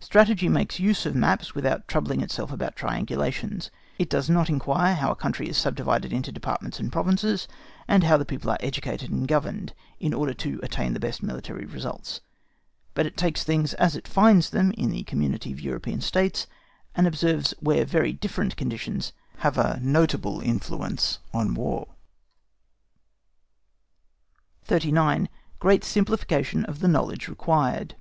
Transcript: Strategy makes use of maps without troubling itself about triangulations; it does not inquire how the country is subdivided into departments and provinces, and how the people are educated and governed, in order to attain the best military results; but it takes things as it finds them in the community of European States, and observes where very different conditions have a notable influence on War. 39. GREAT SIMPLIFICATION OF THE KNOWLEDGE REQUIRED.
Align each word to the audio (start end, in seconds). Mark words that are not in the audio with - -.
Strategy 0.00 0.48
makes 0.48 0.80
use 0.80 1.06
of 1.06 1.14
maps 1.14 1.54
without 1.54 1.86
troubling 1.86 2.20
itself 2.20 2.50
about 2.50 2.74
triangulations; 2.74 3.70
it 3.96 4.10
does 4.10 4.28
not 4.28 4.50
inquire 4.50 4.96
how 4.96 5.10
the 5.10 5.14
country 5.14 5.48
is 5.48 5.56
subdivided 5.56 6.12
into 6.12 6.32
departments 6.32 6.80
and 6.80 6.90
provinces, 6.90 7.46
and 7.86 8.02
how 8.02 8.16
the 8.16 8.24
people 8.24 8.50
are 8.50 8.56
educated 8.58 9.08
and 9.12 9.28
governed, 9.28 9.74
in 10.00 10.12
order 10.12 10.34
to 10.34 10.58
attain 10.64 10.94
the 10.94 10.98
best 10.98 11.22
military 11.22 11.64
results; 11.64 12.20
but 12.94 13.06
it 13.06 13.16
takes 13.16 13.44
things 13.44 13.72
as 13.74 13.94
it 13.94 14.08
finds 14.08 14.50
them 14.50 14.72
in 14.72 14.90
the 14.90 15.04
community 15.04 15.52
of 15.52 15.60
European 15.60 16.00
States, 16.00 16.48
and 16.96 17.06
observes 17.06 17.54
where 17.60 17.84
very 17.84 18.12
different 18.12 18.56
conditions 18.56 19.12
have 19.36 19.56
a 19.56 19.78
notable 19.80 20.40
influence 20.40 21.20
on 21.32 21.54
War. 21.54 21.94
39. 24.64 25.28
GREAT 25.60 25.84
SIMPLIFICATION 25.84 26.64
OF 26.64 26.80
THE 26.80 26.88
KNOWLEDGE 26.88 27.28
REQUIRED. 27.28 27.94